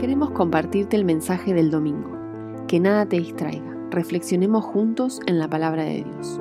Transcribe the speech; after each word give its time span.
Queremos 0.00 0.30
compartirte 0.30 0.96
el 0.96 1.04
mensaje 1.04 1.52
del 1.52 1.70
domingo. 1.70 2.16
Que 2.66 2.80
nada 2.80 3.06
te 3.06 3.18
distraiga. 3.18 3.76
Reflexionemos 3.90 4.64
juntos 4.64 5.20
en 5.26 5.38
la 5.38 5.50
palabra 5.50 5.84
de 5.84 5.96
Dios. 5.96 6.40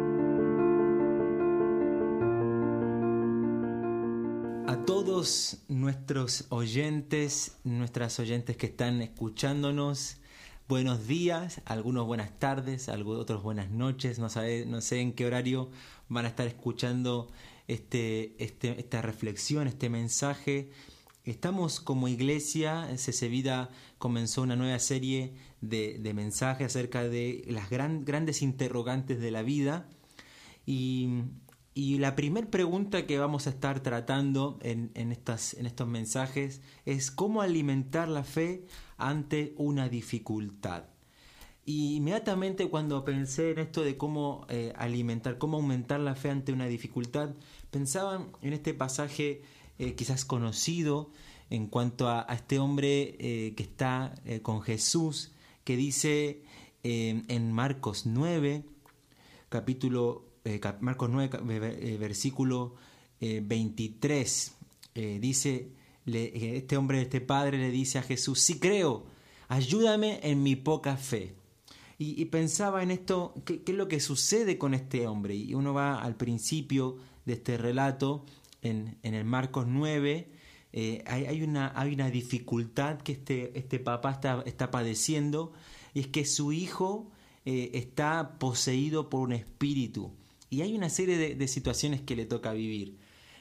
A 4.65 4.77
todos 4.85 5.57
nuestros 5.67 6.45
oyentes, 6.47 7.57
nuestras 7.65 8.17
oyentes 8.21 8.55
que 8.55 8.67
están 8.67 9.01
escuchándonos, 9.01 10.15
buenos 10.69 11.05
días, 11.05 11.59
algunos 11.65 12.07
buenas 12.07 12.31
tardes, 12.39 12.87
otros 12.87 13.43
buenas 13.43 13.69
noches, 13.69 14.19
no, 14.19 14.29
no 14.67 14.81
sé 14.81 15.01
en 15.01 15.11
qué 15.11 15.25
horario 15.25 15.69
van 16.07 16.23
a 16.23 16.29
estar 16.29 16.47
escuchando 16.47 17.27
este, 17.67 18.41
este, 18.41 18.79
esta 18.79 19.01
reflexión, 19.01 19.67
este 19.67 19.89
mensaje. 19.89 20.69
Estamos 21.29 21.79
como 21.79 22.07
iglesia, 22.07 22.89
CC 22.97 23.27
Vida 23.27 23.69
comenzó 23.99 24.41
una 24.41 24.55
nueva 24.55 24.79
serie 24.79 25.35
de, 25.61 25.99
mensajes 26.15 26.65
acerca 26.65 27.03
de 27.07 27.43
las 27.47 27.69
gran, 27.69 28.03
grandes 28.03 28.41
interrogantes 28.41 29.19
de 29.19 29.29
la 29.29 29.43
vida 29.43 29.87
y, 30.65 31.25
la 31.75 32.15
primera 32.15 32.49
pregunta 32.49 33.05
que 33.05 33.19
vamos 33.19 33.47
a 33.47 33.51
estar 33.51 33.81
tratando 33.81 34.59
en 34.63 35.11
estos 35.11 35.87
mensajes 35.87 36.61
es 36.85 37.09
cómo 37.09 37.41
alimentar 37.41 38.09
la 38.09 38.23
fe 38.23 38.65
ante 38.97 39.53
una 39.55 39.87
dificultad. 39.87 40.85
Y 41.63 41.97
inmediatamente 41.97 42.67
cuando 42.67 43.05
pensé 43.05 43.51
en 43.51 43.59
esto 43.59 43.83
de 43.83 43.95
cómo 43.95 44.47
eh, 44.49 44.73
alimentar, 44.75 45.37
cómo 45.37 45.57
aumentar 45.57 45.99
la 45.99 46.15
fe 46.15 46.31
ante 46.31 46.51
una 46.51 46.65
dificultad, 46.65 47.29
pensaba 47.69 48.27
en 48.41 48.53
este 48.53 48.73
pasaje 48.73 49.43
eh, 49.77 49.95
quizás 49.95 50.25
conocido 50.25 51.11
en 51.49 51.67
cuanto 51.67 52.09
a, 52.09 52.25
este 52.29 52.59
hombre 52.59 53.15
eh, 53.19 53.53
que 53.55 53.63
está 53.63 54.13
eh, 54.25 54.41
con 54.41 54.61
Jesús, 54.61 55.31
que 55.63 55.75
dice 55.75 56.43
eh, 56.83 57.23
en 57.27 57.51
Marcos 57.51 58.05
9, 58.05 58.63
capítulo, 59.49 60.25
cap- 60.59 60.81
Marcos 60.81 61.09
9, 61.09 61.39
eh, 61.81 61.97
versículo 61.97 62.75
23, 63.21 64.55
dice, 65.19 65.67
este 66.05 66.77
hombre, 66.77 67.01
este 67.01 67.19
padre 67.19 67.57
le 67.57 67.69
dice 67.69 67.99
a 67.99 68.01
Jesús, 68.01 68.39
sí 68.39 68.59
creo, 68.59 69.03
ayúdame 69.49 70.21
en 70.23 70.41
mi 70.41 70.55
poca 70.55 70.95
fe. 70.95 71.35
Y, 71.97 72.23
pensaba 72.25 72.81
en 72.81 72.91
esto, 72.91 73.33
¿qué, 73.43 73.61
¿qué, 73.61 73.73
es 73.73 73.77
lo 73.77 73.89
que 73.89 73.99
sucede 73.99 74.57
con 74.57 74.73
este 74.73 75.05
hombre? 75.05 75.35
Y 75.35 75.53
uno 75.53 75.73
va 75.73 76.01
al 76.01 76.15
principio 76.15 76.95
de 77.25 77.33
este 77.33 77.57
relato, 77.57 78.25
en, 78.61 78.97
en 79.03 79.15
el 79.15 79.25
Marcos 79.25 79.67
9, 79.67 80.29
eh, 80.71 81.03
hay, 81.07 81.41
una, 81.41 81.71
hay 81.75 81.93
una 81.93 82.09
dificultad 82.09 82.99
que 82.99 83.13
este, 83.13 83.57
este 83.57 83.79
papá 83.79 84.11
está, 84.11 84.43
está 84.45 84.71
padeciendo, 84.71 85.53
y 85.93 86.01
es 86.01 86.07
que 86.07 86.25
su 86.25 86.51
hijo 86.51 87.11
eh, 87.45 87.71
está 87.73 88.37
poseído 88.37 89.09
por 89.09 89.21
un 89.21 89.33
espíritu. 89.33 90.11
Y 90.49 90.61
hay 90.61 90.75
una 90.75 90.89
serie 90.89 91.17
de, 91.17 91.35
de 91.35 91.47
situaciones 91.47 92.01
que 92.01 92.15
le 92.15 92.25
toca 92.25 92.53
vivir 92.53 92.97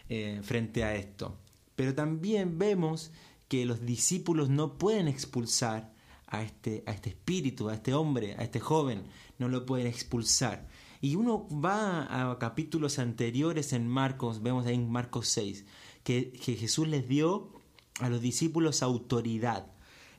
eh, 0.08 0.40
frente 0.42 0.84
a 0.84 0.94
esto. 0.94 1.36
Pero 1.76 1.94
también 1.94 2.58
vemos 2.58 3.10
que 3.48 3.66
los 3.66 3.84
discípulos 3.84 4.48
no 4.48 4.78
pueden 4.78 5.06
expulsar 5.06 5.92
a 6.26 6.42
este, 6.42 6.82
a 6.86 6.92
este 6.92 7.10
espíritu, 7.10 7.68
a 7.68 7.74
este 7.74 7.92
hombre, 7.92 8.34
a 8.38 8.42
este 8.42 8.58
joven, 8.58 9.04
no 9.38 9.48
lo 9.48 9.66
pueden 9.66 9.86
expulsar. 9.86 10.66
Y 11.00 11.14
uno 11.14 11.46
va 11.50 12.30
a 12.30 12.38
capítulos 12.38 12.98
anteriores 12.98 13.72
en 13.72 13.86
Marcos, 13.86 14.42
vemos 14.42 14.66
ahí 14.66 14.74
en 14.74 14.90
Marcos 14.90 15.28
6, 15.28 15.64
que, 16.08 16.56
Jesús 16.58 16.88
les 16.88 17.06
dio 17.06 17.52
a 18.00 18.08
los 18.08 18.22
discípulos 18.22 18.82
autoridad. 18.82 19.66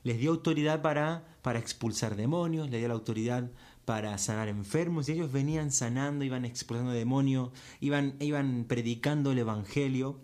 Les 0.04 0.20
dio 0.20 0.30
autoridad 0.30 0.82
para, 0.82 1.36
para 1.42 1.58
expulsar 1.58 2.14
demonios, 2.14 2.70
les 2.70 2.80
dio 2.80 2.86
la 2.86 2.94
autoridad 2.94 3.50
para 3.84 4.16
sanar 4.18 4.46
enfermos, 4.46 5.08
y 5.08 5.12
ellos 5.12 5.32
venían 5.32 5.72
sanando, 5.72 6.24
iban 6.24 6.44
expulsando 6.44 6.92
demonios, 6.92 7.50
iban, 7.80 8.14
iban 8.20 8.66
predicando 8.68 9.32
el 9.32 9.40
Evangelio, 9.40 10.20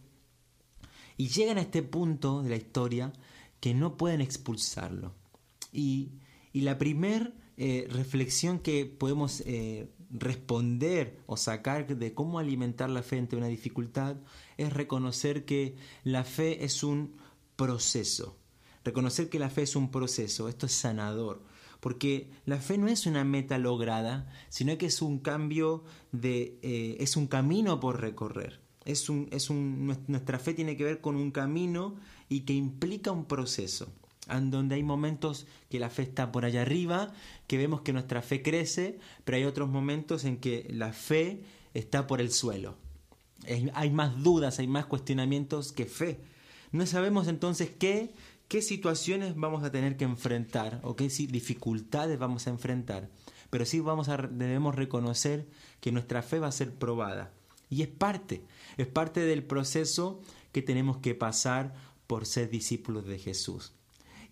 y 1.16 1.28
llegan 1.28 1.59
a 1.59 1.62
este 1.62 1.83
punto 1.83 2.44
de 2.44 2.50
la 2.50 2.56
historia 2.56 3.12
que 3.59 3.75
no 3.75 3.97
pueden 3.97 4.21
expulsarlo. 4.21 5.15
Y, 5.72 6.12
y 6.53 6.60
la 6.60 6.78
primer 6.78 7.34
eh, 7.56 7.88
reflexión 7.91 8.60
que 8.60 8.87
podemos 8.87 9.43
eh, 9.47 9.88
responder 10.11 11.21
o 11.27 11.37
sacar 11.37 11.87
de 11.87 12.15
cómo 12.15 12.39
alimentar 12.39 12.91
la 12.91 13.03
fe 13.03 13.19
ante 13.19 13.37
una 13.37 13.47
dificultad 13.47 14.17
es 14.56 14.72
reconocer 14.72 15.44
que 15.44 15.77
la 16.05 16.25
fe 16.25 16.65
es 16.65 16.83
un 16.83 17.17
proceso. 17.56 18.37
Reconocer 18.84 19.28
que 19.28 19.39
la 19.39 19.50
fe 19.50 19.62
es 19.62 19.75
un 19.75 19.91
proceso, 19.91 20.49
esto 20.49 20.66
es 20.66 20.72
sanador, 20.72 21.43
porque 21.81 22.31
la 22.45 22.59
fe 22.59 22.78
no 22.78 22.87
es 22.87 23.06
una 23.06 23.25
meta 23.25 23.59
lograda, 23.59 24.31
sino 24.49 24.78
que 24.78 24.87
es 24.87 25.03
un 25.03 25.19
cambio 25.19 25.83
de, 26.12 26.59
eh, 26.62 26.97
es 27.00 27.16
un 27.16 27.27
camino 27.27 27.81
por 27.81 28.00
recorrer. 28.00 28.61
Es 28.84 29.09
un, 29.09 29.28
es 29.33 29.50
un, 29.50 29.99
nuestra 30.06 30.39
fe 30.39 30.55
tiene 30.55 30.77
que 30.77 30.84
ver 30.84 31.00
con 31.00 31.16
un 31.16 31.33
camino 31.33 31.97
y 32.28 32.43
que 32.43 32.53
implica 32.53 33.11
un 33.11 33.25
proceso 33.25 33.93
en 34.28 34.50
donde 34.50 34.76
hay 34.76 34.82
momentos 34.82 35.47
que 35.69 35.78
la 35.78 35.91
fe 35.91 36.03
está 36.03 36.32
por 36.32 36.44
allá 36.44 36.62
arriba, 36.62 37.12
que 37.47 37.59
vemos 37.59 37.82
que 37.82 37.92
nuestra 37.92 38.22
fe 38.22 38.42
crece, 38.42 38.98
pero 39.25 39.37
hay 39.37 39.44
otros 39.44 39.69
momentos 39.69 40.25
en 40.25 40.38
que 40.38 40.66
la 40.70 40.92
fe 40.92 41.44
está 41.75 42.06
por 42.06 42.20
el 42.20 42.31
suelo. 42.31 42.76
Hay 43.75 43.91
más 43.91 44.22
dudas, 44.22 44.59
hay 44.59 44.66
más 44.66 44.86
cuestionamientos 44.86 45.72
que 45.72 45.86
fe. 45.86 46.20
No 46.72 46.86
sabemos 46.86 47.28
entonces 47.28 47.70
qué, 47.78 48.15
qué 48.48 48.62
situaciones 48.62 49.36
vamos 49.36 49.62
a 49.62 49.70
tener 49.70 49.97
que 49.97 50.04
enfrentar 50.04 50.81
o 50.82 50.97
qué 50.97 51.09
dificultades 51.09 52.19
vamos 52.19 52.47
a 52.47 52.50
enfrentar, 52.50 53.09
pero 53.50 53.65
sí 53.65 53.81
vamos 53.81 54.09
a, 54.09 54.16
debemos 54.16 54.75
reconocer 54.75 55.47
que 55.81 55.92
nuestra 55.92 56.22
fe 56.22 56.41
va 56.41 56.48
a 56.48 56.53
ser 56.53 56.75
probada. 56.75 57.32
Y 57.69 57.82
es 57.82 57.88
parte, 57.88 58.42
es 58.76 58.86
parte 58.86 59.20
del 59.20 59.44
proceso 59.44 60.20
que 60.53 60.62
tenemos 60.62 60.98
que 60.98 61.15
pasar 61.15 61.75
por 62.06 62.26
ser 62.26 62.48
discípulos 62.48 63.06
de 63.06 63.19
Jesús. 63.19 63.72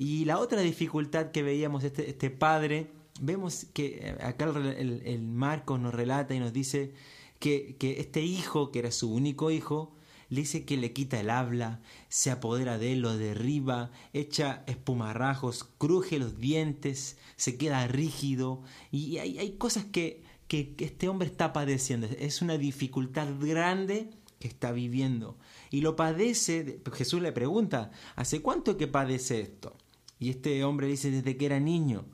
Y 0.05 0.27
la 0.27 0.39
otra 0.39 0.61
dificultad 0.61 1.31
que 1.31 1.43
veíamos 1.43 1.83
este, 1.83 2.11
este 2.11 2.29
padre, 2.29 2.89
vemos 3.23 3.65
que 3.73 4.15
acá 4.21 4.45
el, 4.45 4.67
el, 4.67 5.03
el, 5.07 5.23
Marcos 5.23 5.81
nos 5.81 5.95
relata 5.95 6.35
y 6.35 6.41
nos 6.41 6.53
dice 6.53 6.93
que, 7.39 7.77
que, 7.79 8.01
este 8.01 8.21
hijo, 8.21 8.71
que 8.71 8.81
era 8.81 8.91
su 8.91 9.11
único 9.11 9.51
hijo, 9.51 9.95
le 10.29 10.43
dice 10.43 10.67
que 10.67 10.77
le 10.77 10.93
quita 10.93 11.19
el 11.19 11.31
habla, 11.31 11.81
se 12.11 12.31
apodera 12.31 12.77
de 12.77 12.93
él, 12.93 13.01
lo 13.01 13.17
derriba, 13.17 13.93
echa 14.13 14.63
espumarrajos, 14.67 15.71
cruje 15.79 16.19
los 16.19 16.39
dientes, 16.39 17.17
se 17.37 17.57
queda 17.57 17.87
rígido 17.87 18.63
y 18.91 19.17
hay, 19.17 19.39
hay 19.39 19.53
cosas 19.53 19.87
que, 19.87 20.23
que 20.49 20.75
este 20.81 21.09
hombre 21.09 21.29
está 21.29 21.55
padeciendo. 21.55 22.09
Es 22.19 22.43
una 22.43 22.59
dificultad 22.59 23.29
grande 23.41 24.11
que 24.39 24.49
está 24.49 24.71
viviendo 24.71 25.39
y 25.71 25.81
lo 25.81 25.97
padece. 25.97 26.83
Jesús 26.93 27.23
le 27.23 27.33
pregunta, 27.33 27.91
¿hace 28.17 28.43
cuánto 28.43 28.77
que 28.77 28.87
padece 28.87 29.41
esto? 29.41 29.79
Y 30.25 30.31
este 30.31 30.65
hombre 30.65 30.87
dice 30.87 31.11
desde 31.11 31.37
que 31.37 31.45
era 31.45 31.61
niño. 31.61 32.07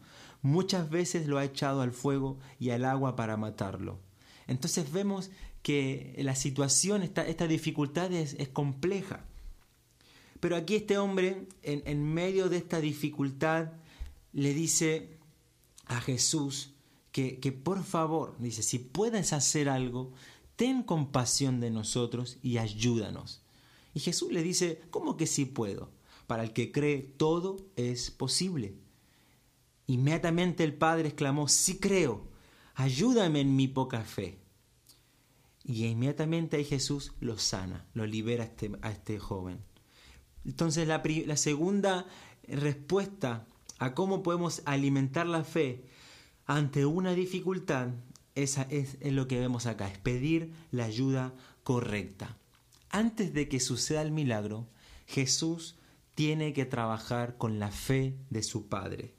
Muchas 0.42 0.90
veces 0.90 1.28
lo 1.28 1.38
ha 1.38 1.44
echado 1.44 1.80
al 1.80 1.92
fuego 1.92 2.40
y 2.58 2.70
al 2.70 2.84
agua 2.84 3.14
para 3.14 3.36
matarlo. 3.36 4.00
Entonces 4.48 4.90
vemos 4.90 5.30
que 5.62 6.16
la 6.18 6.34
situación, 6.34 7.04
esta, 7.04 7.24
esta 7.24 7.46
dificultad 7.46 8.12
es, 8.12 8.36
compleja. 8.48 9.24
Pero 10.40 10.56
aquí 10.56 10.74
este 10.74 10.98
hombre, 10.98 11.46
en, 11.62 11.84
en 11.86 12.02
medio 12.02 12.48
de 12.48 12.56
esta 12.56 12.80
dificultad, 12.80 13.74
le 14.32 14.54
dice 14.54 15.16
a 15.86 16.00
Jesús 16.00 16.72
que, 17.12 17.38
que 17.38 17.52
por 17.52 17.84
favor, 17.84 18.34
dice, 18.40 18.64
si 18.64 18.80
puedes 18.80 19.32
hacer 19.32 19.68
algo, 19.68 20.10
ten 20.56 20.82
compasión 20.82 21.60
de 21.60 21.70
nosotros 21.70 22.38
y 22.42 22.58
ayúdanos. 22.58 23.42
Y 23.94 24.00
Jesús 24.00 24.32
le 24.32 24.42
dice, 24.42 24.82
¿cómo 24.90 25.16
que 25.16 25.28
sí 25.28 25.44
puedo? 25.44 25.99
Para 26.30 26.44
el 26.44 26.52
que 26.52 26.70
cree, 26.70 27.02
todo 27.16 27.56
es 27.74 28.12
posible. 28.12 28.76
Inmediatamente 29.88 30.62
el 30.62 30.74
padre 30.74 31.08
exclamó, 31.08 31.48
sí 31.48 31.80
creo, 31.80 32.28
ayúdame 32.76 33.40
en 33.40 33.56
mi 33.56 33.66
poca 33.66 34.02
fe. 34.02 34.38
Y 35.64 35.86
inmediatamente 35.86 36.56
ahí 36.56 36.64
Jesús 36.64 37.14
lo 37.18 37.36
sana, 37.36 37.84
lo 37.94 38.06
libera 38.06 38.44
a 38.44 38.46
este, 38.46 38.70
este 38.84 39.18
joven. 39.18 39.58
Entonces 40.44 40.86
la, 40.86 41.02
la, 41.26 41.36
segunda 41.36 42.06
respuesta 42.46 43.48
a 43.80 43.92
cómo 43.94 44.22
podemos 44.22 44.62
alimentar 44.66 45.26
la 45.26 45.42
fe 45.42 45.84
ante 46.46 46.86
una 46.86 47.12
dificultad 47.12 47.88
es, 48.36 48.56
es 48.68 48.98
lo 49.02 49.26
que 49.26 49.40
vemos 49.40 49.66
acá, 49.66 49.88
es 49.88 49.98
pedir 49.98 50.52
la 50.70 50.84
ayuda 50.84 51.34
correcta. 51.64 52.38
Antes 52.88 53.34
de 53.34 53.48
que 53.48 53.58
suceda 53.58 54.00
el 54.02 54.12
milagro, 54.12 54.68
Jesús 55.08 55.74
tiene 56.20 56.52
que 56.52 56.66
trabajar 56.66 57.38
con 57.38 57.58
la 57.58 57.70
fe 57.70 58.14
de 58.28 58.42
su 58.42 58.68
padre, 58.68 59.14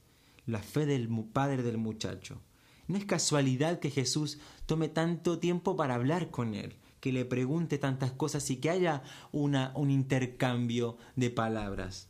la 0.46 0.62
fe 0.62 0.86
del 0.86 1.10
padre 1.34 1.64
del 1.64 1.80
muchacho. 1.80 2.44
No 2.86 2.96
es 2.96 3.06
casualidad 3.06 3.80
que 3.80 3.90
Jesús 3.90 4.38
tome 4.68 4.88
tanto 4.88 5.40
tiempo 5.40 5.76
para 5.76 5.96
hablar 5.96 6.30
con 6.30 6.54
él, 6.54 6.76
que 7.00 7.12
le 7.12 7.26
pregunte 7.26 7.80
tantas 7.80 8.12
cosas 8.12 8.48
y 8.52 8.58
que 8.58 8.70
haya 8.70 9.02
una, 9.32 9.72
un 9.76 9.90
intercambio 9.90 10.98
de 11.16 11.32
palabras. 11.32 12.08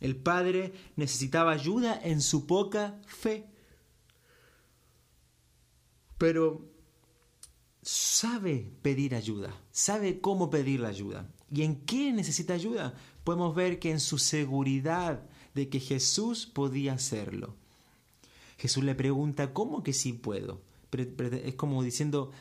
El 0.00 0.16
padre 0.16 0.72
necesitaba 0.96 1.52
ayuda 1.52 2.00
en 2.02 2.22
su 2.22 2.46
poca 2.46 3.02
fe. 3.04 3.50
Pero 6.16 6.72
sabe 7.82 8.72
pedir 8.80 9.14
ayuda, 9.14 9.52
sabe 9.72 10.22
cómo 10.22 10.48
pedir 10.48 10.80
la 10.80 10.88
ayuda. 10.88 11.28
¿Y 11.50 11.64
en 11.64 11.84
qué 11.84 12.14
necesita 12.14 12.54
ayuda? 12.54 12.94
Podemos 13.24 13.54
ver 13.54 13.78
que 13.78 13.90
en 13.90 14.00
su 14.00 14.18
seguridad 14.18 15.22
de 15.54 15.68
que 15.68 15.80
Jesús 15.80 16.46
podía 16.46 16.94
hacerlo. 16.94 17.54
Jesús 18.58 18.84
le 18.84 18.94
pregunta, 18.94 19.52
¿cómo 19.52 19.82
que 19.82 19.92
sí 19.92 20.12
puedo? 20.12 20.60
es 20.92 21.54
como 21.54 21.82
diciendo, 21.82 22.32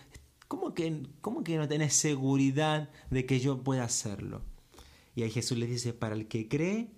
¿cómo 0.48 0.74
que, 0.74 1.04
¿cómo 1.22 1.44
que 1.44 1.58
no 1.58 1.68
tenés 1.68 1.94
seguridad 1.94 2.90
de 3.10 3.26
que 3.26 3.40
yo 3.40 3.64
pueda 3.64 3.86
hacerlo? 3.86 4.42
Y 5.16 5.24
ahí 5.24 5.32
Jesús 5.32 5.58
le 5.58 5.68
dice, 5.68 5.94
para 5.94 6.16
el 6.16 6.28
que 6.28 6.50
cree, 6.50 6.90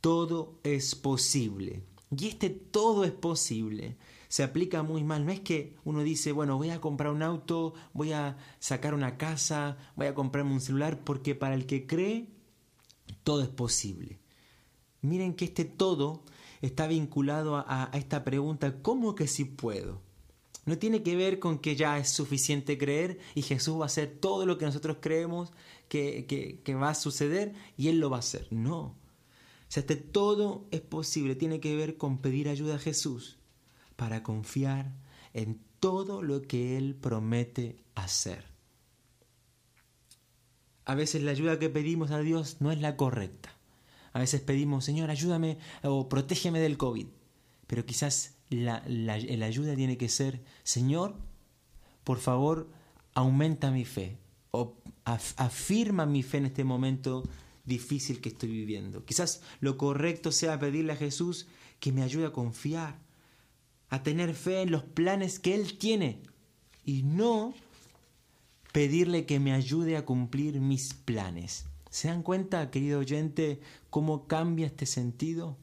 todo 0.00 0.58
es 0.64 0.94
posible. 0.94 1.82
Y 2.16 2.28
este 2.28 2.50
todo 2.50 3.04
es 3.04 3.12
posible 3.12 3.96
se 4.32 4.42
aplica 4.42 4.82
muy 4.82 5.04
mal. 5.04 5.26
No 5.26 5.30
es 5.30 5.40
que 5.40 5.76
uno 5.84 6.02
dice, 6.02 6.32
bueno, 6.32 6.56
voy 6.56 6.70
a 6.70 6.80
comprar 6.80 7.12
un 7.12 7.22
auto, 7.22 7.74
voy 7.92 8.12
a 8.12 8.38
sacar 8.60 8.94
una 8.94 9.18
casa, 9.18 9.76
voy 9.94 10.06
a 10.06 10.14
comprarme 10.14 10.54
un 10.54 10.62
celular, 10.62 11.04
porque 11.04 11.34
para 11.34 11.54
el 11.54 11.66
que 11.66 11.86
cree, 11.86 12.30
todo 13.24 13.42
es 13.42 13.48
posible. 13.48 14.18
Miren 15.00 15.34
que 15.34 15.46
este 15.46 15.64
todo 15.64 16.24
está 16.60 16.86
vinculado 16.86 17.56
a, 17.56 17.90
esta 17.94 18.24
pregunta, 18.24 18.82
¿cómo 18.82 19.14
que 19.14 19.26
sí 19.26 19.44
puedo? 19.44 20.00
No 20.64 20.78
tiene 20.78 21.02
que 21.02 21.16
ver 21.16 21.40
con 21.40 21.58
que 21.58 21.74
ya 21.74 21.98
es 21.98 22.08
suficiente 22.08 22.78
creer 22.78 23.18
y 23.34 23.42
Jesús 23.42 23.80
va 23.80 23.84
a 23.84 23.86
hacer 23.86 24.18
todo 24.20 24.46
lo 24.46 24.58
que 24.58 24.64
nosotros 24.64 24.98
creemos 25.00 25.52
que, 25.88 26.60
que 26.62 26.74
va 26.74 26.90
a 26.90 26.94
suceder 26.94 27.52
y 27.76 27.88
Él 27.88 27.98
lo 27.98 28.10
va 28.10 28.18
a 28.18 28.20
hacer. 28.20 28.46
No. 28.50 28.80
O 28.82 29.74
sea, 29.74 29.80
este 29.80 29.96
todo 29.96 30.66
es 30.70 30.82
posible, 30.82 31.34
tiene 31.34 31.58
que 31.58 31.74
ver 31.74 31.96
con 31.96 32.18
pedir 32.18 32.48
ayuda 32.48 32.76
a 32.76 32.78
Jesús 32.78 33.38
para 33.96 34.22
confiar 34.22 34.92
en 35.32 35.60
todo 35.80 36.22
lo 36.22 36.42
que 36.42 36.76
Él 36.76 36.94
promete 36.94 37.82
hacer. 37.94 38.51
A 40.84 40.94
veces 40.94 41.22
la 41.22 41.30
ayuda 41.30 41.58
que 41.58 41.70
pedimos 41.70 42.10
a 42.10 42.20
Dios 42.20 42.56
no 42.60 42.72
es 42.72 42.80
la 42.80 42.96
correcta. 42.96 43.56
A 44.12 44.18
veces 44.18 44.40
pedimos, 44.40 44.84
Señor, 44.84 45.10
ayúdame 45.10 45.58
o 45.82 46.08
protégeme 46.08 46.60
del 46.60 46.76
COVID. 46.76 47.06
Pero 47.66 47.86
quizás 47.86 48.34
la, 48.50 48.82
ayuda 49.14 49.74
tiene 49.74 49.96
que 49.96 50.08
ser, 50.08 50.42
Señor, 50.62 51.16
por 52.04 52.18
favor, 52.18 52.68
aumenta 53.14 53.70
mi 53.70 53.84
fe 53.84 54.18
o 54.50 54.76
afirma 55.04 56.04
mi 56.04 56.22
fe 56.22 56.38
en 56.38 56.46
este 56.46 56.64
momento 56.64 57.22
difícil 57.64 58.20
que 58.20 58.28
estoy 58.30 58.50
viviendo. 58.50 59.04
Quizás 59.04 59.40
lo 59.60 59.78
correcto 59.78 60.32
sea 60.32 60.58
pedirle 60.58 60.92
a 60.92 60.96
Jesús 60.96 61.46
que 61.80 61.92
me 61.92 62.02
ayude 62.02 62.26
a 62.26 62.32
confiar, 62.32 62.98
a 63.88 64.02
tener 64.02 64.34
fe 64.34 64.62
en 64.62 64.70
los 64.70 64.82
planes 64.82 65.38
que 65.38 65.54
Él 65.54 65.78
tiene 65.78 66.20
y 66.84 67.02
no 67.02 67.54
pedirle 68.72 69.26
que 69.26 69.38
me 69.38 69.52
ayude 69.52 69.96
a 69.96 70.04
cumplir 70.04 70.60
mis 70.60 70.94
planes. 70.94 71.66
¿Se 71.90 72.08
dan 72.08 72.22
cuenta, 72.22 72.70
querido 72.70 73.00
oyente, 73.00 73.60
cómo 73.90 74.26
cambia 74.26 74.66
este 74.66 74.86
sentido? 74.86 75.58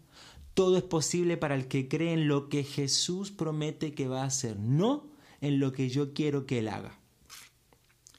Todo 0.53 0.77
es 0.77 0.83
posible 0.83 1.35
para 1.35 1.55
el 1.55 1.67
que 1.67 1.87
cree 1.87 2.13
en 2.13 2.27
lo 2.27 2.49
que 2.49 2.63
Jesús 2.63 3.31
promete 3.31 3.93
que 3.93 4.07
va 4.07 4.21
a 4.21 4.27
hacer, 4.27 4.59
no 4.59 5.07
en 5.41 5.59
lo 5.59 5.71
que 5.71 5.89
yo 5.89 6.13
quiero 6.13 6.45
que 6.45 6.59
Él 6.59 6.67
haga. 6.67 6.99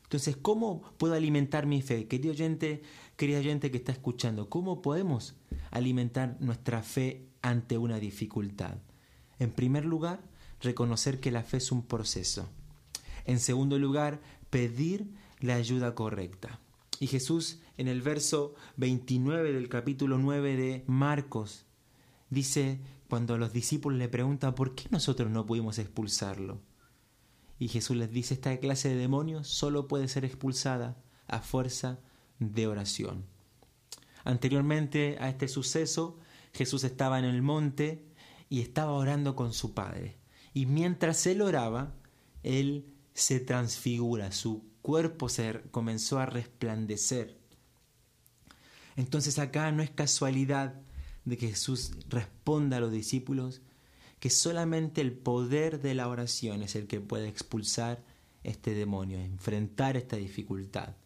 Entonces, 0.03 0.37
¿cómo 0.37 0.83
puedo 0.99 1.15
alimentar 1.15 1.67
mi 1.67 1.83
fe? 1.83 2.09
Querido 2.09 2.33
oyente, 2.33 2.83
querido 3.17 3.39
oyente 3.39 3.71
que 3.71 3.77
está 3.77 3.93
escuchando, 3.93 4.51
¿cómo 4.51 4.83
podemos 4.83 5.37
alimentar 5.71 6.37
nuestra 6.41 6.83
fe 6.83 7.29
ante 7.43 7.79
una 7.79 8.01
dificultad? 8.01 8.79
En 9.39 9.53
primer 9.53 9.85
lugar, 9.85 10.21
reconocer 10.61 11.21
que 11.21 11.31
la 11.31 11.45
fe 11.45 11.59
es 11.59 11.71
un 11.71 11.83
proceso. 11.87 12.49
En 13.25 13.41
segundo 13.41 13.79
lugar, 13.79 14.21
pedir 14.51 15.11
la 15.41 15.55
ayuda 15.55 15.95
correcta. 15.95 16.61
Y 16.99 17.07
Jesús 17.07 17.61
en 17.77 17.89
el 17.89 18.03
verso 18.03 18.55
29 18.77 19.53
del 19.53 19.69
capítulo 19.69 20.19
9 20.19 20.57
de 20.57 20.85
Marcos 20.87 21.65
dice, 22.29 22.81
cuando 23.09 23.39
los 23.39 23.53
discípulos 23.53 23.99
le 23.99 24.09
preguntan, 24.09 24.55
¿por 24.55 24.75
qué 24.75 24.87
nosotros 24.91 25.31
no 25.31 25.47
pudimos 25.47 25.79
expulsarlo? 25.79 26.61
Y 27.59 27.69
Jesús 27.69 27.97
les 27.97 28.11
dice, 28.11 28.35
esta 28.35 28.57
clase 28.59 28.89
de 28.89 28.97
demonios 28.97 29.49
solo 29.49 29.89
puede 29.89 30.09
ser 30.09 30.25
expulsada 30.25 31.03
a 31.27 31.41
fuerza 31.41 32.01
de 32.39 32.67
oración. 32.67 33.25
Anteriormente 34.25 35.17
a 35.21 35.29
este 35.29 35.49
suceso, 35.49 36.19
Jesús 36.53 36.85
estaba 36.85 37.19
en 37.19 37.25
el 37.25 37.43
monte 37.43 38.05
y 38.49 38.61
estaba 38.61 38.93
orando 38.93 39.37
con 39.37 39.53
su 39.53 39.75
Padre. 39.75 40.19
Y 40.53 40.67
mientras 40.67 41.27
él 41.27 41.43
oraba, 41.43 41.95
él 42.43 42.93
se 43.23 43.41
transfigura, 43.41 44.33
su 44.33 44.65
cuerpo 44.83 45.29
se 45.29 45.63
comenzó 45.71 46.19
a 46.19 46.27
resplandecer. 46.27 47.39
Entonces 48.97 49.39
acá 49.39 49.71
no 49.73 49.83
es 49.83 49.91
casualidad 49.91 50.81
de 51.25 51.37
que 51.37 51.49
Jesús 51.49 51.93
responda 52.09 52.79
a 52.79 52.81
los 52.81 52.93
discípulos 52.93 53.63
que 54.19 54.31
solamente 54.31 55.01
el 55.01 55.13
poder 55.13 55.81
de 55.81 55.95
la 55.95 56.09
oración 56.09 56.63
es 56.63 56.77
el 56.77 56.87
que 56.87 57.01
puede 57.01 57.29
expulsar 57.29 58.05
este 58.43 58.75
demonio, 58.75 59.19
enfrentar 59.19 59.97
esta 59.97 60.17
dificultad. 60.17 60.97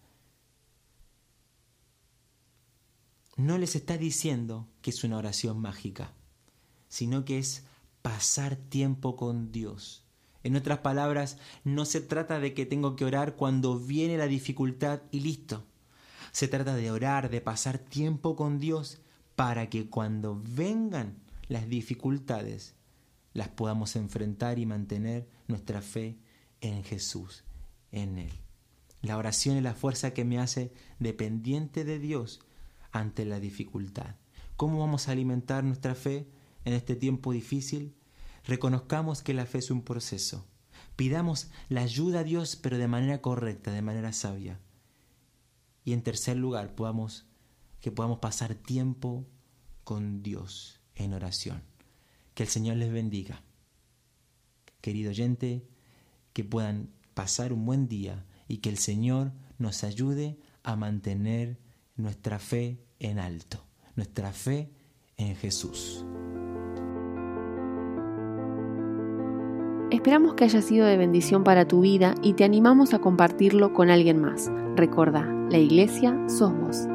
No 3.37 3.59
les 3.59 3.77
está 3.77 3.99
diciendo 3.99 4.69
que 4.83 4.91
es 4.91 5.05
una 5.05 5.19
oración 5.19 5.61
mágica 5.61 6.13
sino 6.95 7.25
que 7.25 7.41
es 7.41 7.65
pasar 8.03 8.55
tiempo 8.55 9.17
con 9.17 9.51
Dios. 9.51 10.04
En 10.45 10.57
otras 10.57 10.79
palabras, 10.79 11.39
no 11.65 11.85
se 11.85 12.01
trata 12.01 12.39
de 12.39 12.55
que 12.55 12.67
tengo 12.67 12.95
que 12.95 13.05
orar 13.05 13.35
cuando 13.35 13.79
viene 13.79 14.17
la 14.17 14.29
dificultad 14.29 15.03
y 15.11 15.21
listo. 15.21 15.67
Se 16.31 16.47
trata 16.47 16.77
de 16.77 16.91
orar, 16.91 17.31
de 17.31 17.41
pasar 17.41 17.79
tiempo 17.79 18.37
con 18.37 18.61
Dios 18.61 19.01
para 19.35 19.69
que 19.69 19.91
cuando 19.91 20.41
vengan 20.45 21.19
las 21.49 21.69
dificultades 21.69 22.77
las 23.33 23.49
podamos 23.49 23.97
enfrentar 23.97 24.59
y 24.61 24.67
mantener 24.67 25.29
nuestra 25.49 25.83
fe 25.83 26.19
en 26.61 26.85
Jesús, 26.85 27.43
en 27.91 28.19
Él. 28.19 28.31
La 29.03 29.19
oración 29.19 29.57
es 29.57 29.63
la 29.63 29.75
fuerza 29.75 30.15
que 30.15 30.25
me 30.25 30.39
hace 30.39 30.73
dependiente 31.01 31.85
de 31.85 31.99
Dios 31.99 32.41
ante 32.93 33.25
la 33.25 33.41
dificultad. 33.41 34.15
¿Cómo 34.57 34.79
vamos 34.79 35.09
a 35.09 35.13
alimentar 35.13 35.65
nuestra 35.65 35.97
fe? 35.97 36.29
en 36.65 36.73
este 36.73 36.97
tiempo 36.97 37.33
difícil, 37.33 37.95
reconozcamos 38.45 39.23
que 39.23 39.35
la 39.35 39.47
fe 39.47 39.59
es 39.59 39.71
un 39.71 39.83
proceso. 39.83 40.47
Pidamos 40.97 41.49
la 41.69 41.83
ayuda 41.83 42.21
a 42.21 42.25
Dios, 42.25 42.57
pero 42.57 42.79
de 42.79 42.89
manera 42.89 43.21
correcta, 43.21 43.73
de 43.73 43.83
manera 43.83 44.13
sabia. 44.13 44.61
Y 45.85 45.93
en 45.93 46.03
tercer 46.03 46.37
lugar, 46.37 46.75
podamos, 46.75 47.27
que 47.81 47.91
podamos 47.91 48.19
pasar 48.19 48.55
tiempo 48.55 49.27
con 49.83 50.23
Dios 50.23 50.81
en 50.95 51.13
oración. 51.13 51.63
Que 52.35 52.45
el 52.45 52.49
Señor 52.49 52.77
les 52.77 52.93
bendiga. 52.93 53.43
Querido 54.81 55.11
oyente, 55.11 55.67
que 56.33 56.45
puedan 56.45 56.91
pasar 57.15 57.53
un 57.53 57.65
buen 57.65 57.89
día 57.89 58.27
y 58.49 58.59
que 58.59 58.71
el 58.71 58.79
Señor 58.79 59.33
nos 59.59 59.85
ayude 59.85 60.39
a 60.63 60.77
mantener 60.77 61.59
nuestra 61.97 62.39
fe 62.39 62.85
en 62.99 63.19
alto, 63.19 63.65
nuestra 63.95 64.33
fe 64.33 64.73
en 65.17 65.37
Jesús. 65.37 66.05
Esperamos 69.91 70.35
que 70.35 70.45
haya 70.45 70.63
sido 70.63 70.87
de 70.87 70.97
bendición 70.97 71.45
para 71.45 71.67
tu 71.67 71.81
vida 71.81 72.15
y 72.23 72.33
te 72.33 72.45
animamos 72.45 72.95
a 72.95 72.99
compartirlo 72.99 73.73
con 73.73 73.91
alguien 73.91 74.21
más. 74.21 74.51
Recuerda, 74.77 75.23
la 75.51 75.59
iglesia 75.59 76.19
sos 76.27 76.53
vos. 76.59 76.89